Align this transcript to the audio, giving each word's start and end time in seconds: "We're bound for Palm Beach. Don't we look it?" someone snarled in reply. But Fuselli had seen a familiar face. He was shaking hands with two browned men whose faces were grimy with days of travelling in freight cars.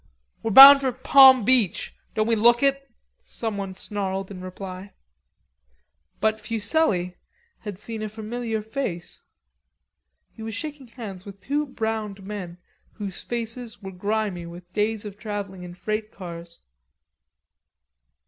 "We're 0.41 0.49
bound 0.49 0.81
for 0.81 0.91
Palm 0.91 1.45
Beach. 1.45 1.93
Don't 2.15 2.25
we 2.25 2.35
look 2.35 2.63
it?" 2.63 2.89
someone 3.21 3.75
snarled 3.75 4.31
in 4.31 4.41
reply. 4.41 4.93
But 6.19 6.39
Fuselli 6.39 7.17
had 7.59 7.77
seen 7.77 8.01
a 8.01 8.09
familiar 8.09 8.63
face. 8.63 9.21
He 10.33 10.41
was 10.41 10.55
shaking 10.55 10.87
hands 10.87 11.23
with 11.23 11.39
two 11.39 11.67
browned 11.67 12.23
men 12.23 12.57
whose 12.93 13.21
faces 13.21 13.83
were 13.83 13.91
grimy 13.91 14.47
with 14.47 14.73
days 14.73 15.05
of 15.05 15.19
travelling 15.19 15.61
in 15.61 15.75
freight 15.75 16.11
cars. 16.11 16.61